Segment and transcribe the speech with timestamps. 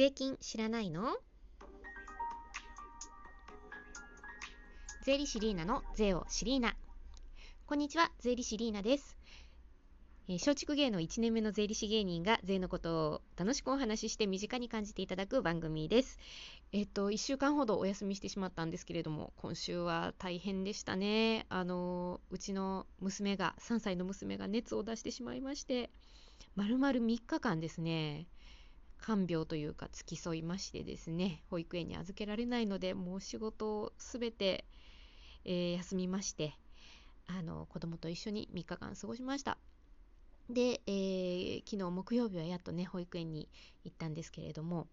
[0.00, 1.14] 税金知らないの？
[5.04, 6.74] 税理士リーナの税をシリーナ
[7.66, 9.18] こんにちは税理士リーナです
[10.26, 16.18] えー松竹芸能1年目の税理士芸人が税のことを楽しくお話しして身近に感じていただく番組です。
[16.72, 21.44] えっと1週間ほどお休みしてしまったんですけれども今週は大変でしたね。
[21.50, 25.90] あのうちの娘が3歳の娘が熱を出してしまいまして
[26.56, 28.26] まるまる3日間ですね
[29.00, 34.64] 看病というか付き添いましてですね保育園に預けられないのでもう仕事をすべて、
[35.44, 36.54] えー休みまして
[37.26, 39.56] あの子供と一緒に3日間過ごしました。
[40.48, 43.48] で、えー昨日木曜日はやっとね保育園に
[43.84, 44.88] 行ったんですけれども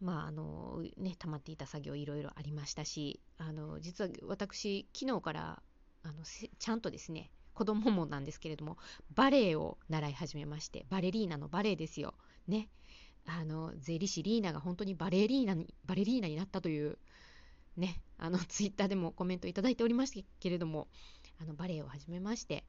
[0.00, 5.62] まああのね溜まっていた作業いろいろありましたしあの実は私昨日から
[6.02, 6.24] あの
[6.58, 8.78] ちゃんとですね子供もなんですけれども
[9.14, 12.14] バレエを習い始めましてバレリーナのバレエですよ
[12.48, 12.68] ね
[13.26, 16.98] あの税理士リーナが本当にバレリーナにバレリーナになったという
[17.76, 20.88] ねあの ツイッターでもコメントいただいておりましたけれども
[21.38, 22.64] あのバレエを始めまして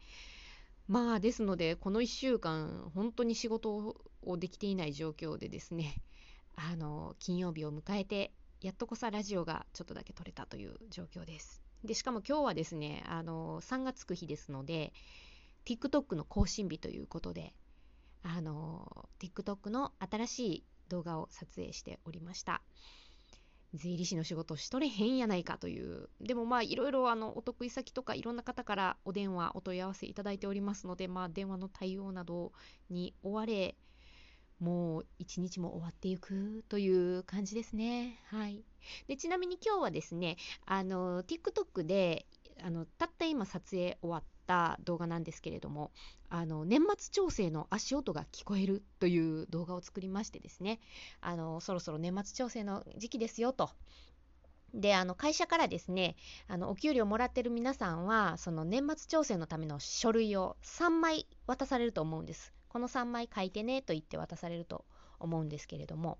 [0.87, 6.01] まあですのでこの1週間本当に仕事をできていない状況でですね
[6.55, 11.61] あの金曜日を迎えてやっとこさラジオがちょっとだけ撮れたという状況です。
[11.83, 14.93] でしかも今日はですねあの3がつく日ですので
[15.65, 17.53] TikTok の更新日ということで
[18.23, 22.61] あの TikTok の新しい動画を撮影しておりました。
[23.73, 26.09] 税理士の仕事しとれへんやないかという。
[26.21, 32.51] でもまあいろいろあのお得意先とかいろんな方からお電話お問い合わせいただいておりますのでまあ電話の対応など
[32.89, 33.75] に追われ
[34.59, 38.19] もう一日も終わっていくという感じですね。
[38.27, 38.63] はい。
[39.07, 42.27] でちなみに今日はですねあの TikTok で
[42.61, 45.91] あのたった今撮影終わった動画なんですけれども
[46.29, 50.79] あの年末調整の足音が聞こえるという動画を作りましてですね
[51.21, 53.69] あのそろそろ年末調整の時期ですよと。
[54.73, 56.15] であの会社からですね
[56.47, 62.53] あのお給料もらってる皆さんはその年末調整のための書類を3枚渡されると思うんです。
[62.69, 64.83] この3枚書いてねと言って渡されると
[65.19, 66.17] 思うんですけれども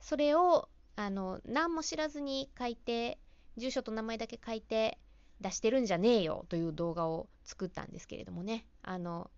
[0.00, 3.18] それをあの何も知らずに書いて
[3.58, 4.98] 住所と名前だけ書いて
[5.40, 8.66] 出してるんじゃねえよという動画を作ったんですけれどもね。
[8.82, 9.30] あの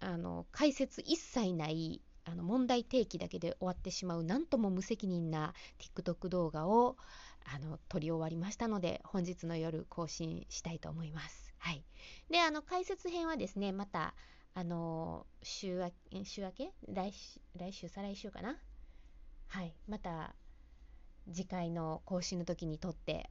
[0.00, 6.96] あの解説一切ないあの問題提起だけで終わってしまうなんとも無責任な TikTok 動画を
[7.44, 11.54] あの撮り終わりましたので本日の夜更新したいと思います。
[11.58, 11.84] はい、
[12.30, 14.14] であの解説編はですねまた
[14.54, 16.72] あの週明け週明け？
[16.88, 18.56] 来週来週再来週かな？
[19.48, 19.74] はい。
[19.88, 20.34] また
[21.32, 23.30] 次回の更新の時に撮って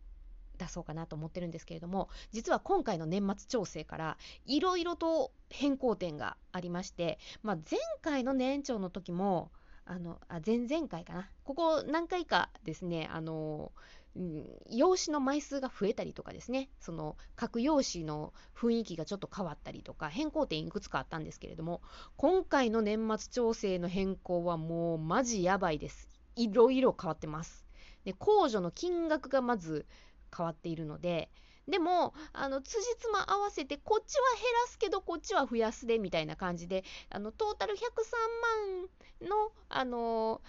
[0.64, 9.52] 出そうかなと思ってるんですけれども実は今回の年末調整からいろいろと変更点がありまして、まあ、前回の年長の時も
[9.86, 11.30] あのあ前々回かな。
[11.44, 13.74] ここ何回かですねあの、
[14.16, 21.82] うん、用紙の枚数が増えたりとかですねその各用紙の雰囲気がちょっと変わったりとか変更点いくつかあったんですけれども
[22.16, 26.10] 今回の年末調整の変更はもうマジやばいです。
[26.36, 27.66] いろいろ変わってます。
[28.06, 29.86] で控除の金額がまず
[30.36, 31.30] 変わっているので。
[31.68, 37.80] でもあの辻褄合わせてこっちは減らすけどこっちは増やすでみたいな感じであのトータル103
[39.22, 40.42] 万のあの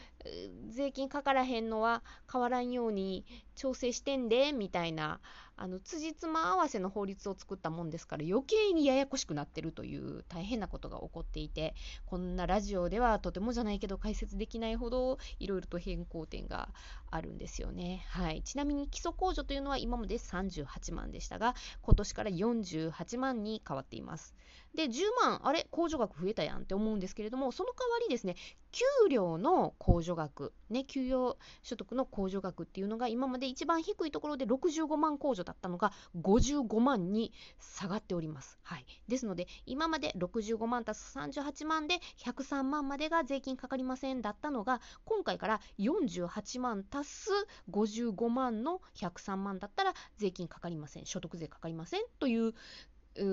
[0.71, 3.25] 税金かからへんのは変わらんように
[3.55, 5.21] 調整してんでみたいな
[5.57, 11.75] あの辻褄合わせの法律を作ったもんですから余計にややこしくなってるという大変なことが起こっていて
[12.07, 16.71] こんなラジオではとてもじゃないけど解説できないほどいろいろと変更点が
[17.11, 18.05] あるんですよね。
[18.09, 24.35] はい、ちなみに基礎控除というのは今まで38万でしたが今年から48万に変わっています。
[24.75, 28.37] で10万あれ控除額増えたやんって思うんですけれどもその代わりですね
[28.73, 38.59] 給料の控除額ね給与所得の控除額っていうのが今まで一番低いところで65万控除だったのが55万に下がっております。
[38.63, 47.31] はい、ですので今まで65万足す38万で103万までが税金かかりませんだったのが今回から48万足す
[47.71, 52.55] 55万の103万だったら税金かかりません所得税かかりませんというう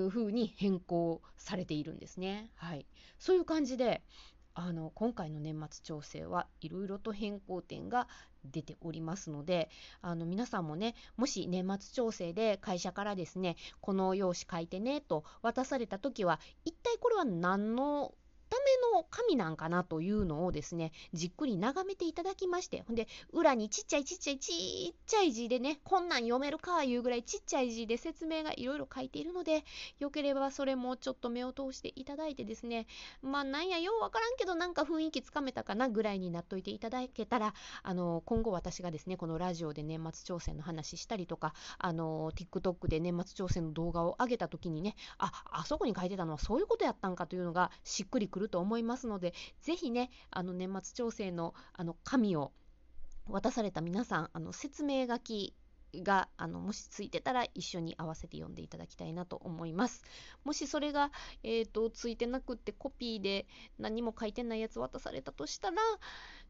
[0.08, 2.50] 風に変更されているんですね。
[2.56, 2.86] はい、
[3.18, 4.02] そういう感じで
[4.54, 8.06] あの今回の年末調整はいろいろと変更点が
[8.44, 9.70] 出ておりますので
[10.02, 18.12] あの皆さんもねもし年末調整で会社からですねこの用紙書いてねと渡された時は一体これは何の
[18.56, 29.64] めの紙なんかなというのをですねじっくり眺めていただきましてほんで裏にちっちゃいちっちゃいちっちゃい字でねこんなん読めるかいうぐらいちっちゃい字で説明がいろいろ書いているので
[29.98, 32.86] よければそれもちょっと目を通していただいてですね
[33.22, 52.52] まあなんやようわからんけどなんか雰囲気つかめたかなぐらいになっといていただけたらあの今後私がですねこのラジオで年末挑戦の話したりとかあの TikTok で年末挑戦の動画を上げた時にねああそこに書いてたのはそういうことやったんかというのがしっくりくると思いますのでぜひねあの年末調整のあの紙を
[53.28, 55.54] 渡された皆さんあの説明書き
[55.94, 60.02] があのもしついてたら一緒に合わせて読んでいただきたいなと思います。
[60.44, 61.10] もしそれが、
[61.42, 63.46] えーと、ついてなくってコピーで
[63.78, 65.76] 何も書いてないやつ渡されたとしたら、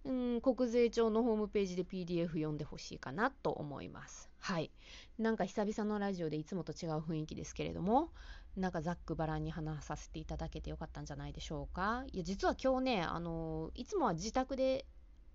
[0.05, 4.31] うん、国税庁のホームページで PDF 読んでほしいかなと思います。
[4.39, 4.71] はい。
[5.19, 8.11] なんか久々のラジオでいつもと違う雰囲気ですけれども、
[8.56, 12.05] なんかざっくばらんに話させていただけてよかったんじゃないでしょうか。
[12.12, 14.85] いや、実は今日ね、あのいつもは自宅で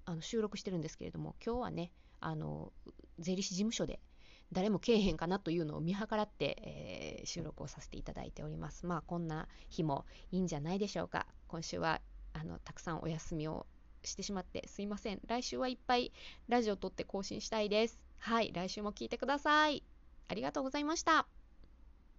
[0.06, 2.72] あの収録してるんですけれども、今日はね、あの
[3.20, 4.00] 税理士事務所で
[4.52, 8.86] 誰もけえへんかなというのを見計らって、えー、収録をさせていただいております。
[8.86, 11.28] まあこんな日もいいんじゃないでしょうか。
[11.48, 12.02] 今週は
[12.34, 13.66] あのたくさんお休みを
[14.04, 15.20] してしまってすいません。
[15.28, 16.14] 来週はいっぱい
[16.48, 18.00] ラジオ撮って更新したいです。
[18.20, 19.84] はい、来週も聞いてください。
[20.30, 21.28] ありがとうございました。